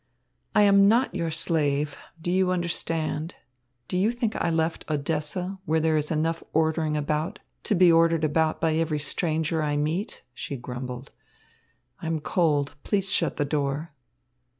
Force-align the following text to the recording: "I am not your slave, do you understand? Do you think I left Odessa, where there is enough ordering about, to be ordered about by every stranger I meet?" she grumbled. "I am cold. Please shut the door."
"I 0.55 0.63
am 0.63 0.87
not 0.87 1.13
your 1.13 1.29
slave, 1.29 1.95
do 2.19 2.31
you 2.31 2.49
understand? 2.49 3.35
Do 3.87 3.99
you 3.99 4.11
think 4.11 4.35
I 4.35 4.49
left 4.49 4.83
Odessa, 4.89 5.59
where 5.65 5.79
there 5.79 5.95
is 5.95 6.09
enough 6.09 6.41
ordering 6.53 6.97
about, 6.97 7.37
to 7.65 7.75
be 7.75 7.91
ordered 7.91 8.23
about 8.23 8.59
by 8.59 8.73
every 8.73 8.97
stranger 8.97 9.61
I 9.61 9.77
meet?" 9.77 10.23
she 10.33 10.57
grumbled. 10.57 11.11
"I 12.01 12.07
am 12.07 12.19
cold. 12.19 12.75
Please 12.83 13.11
shut 13.11 13.37
the 13.37 13.45
door." 13.45 13.93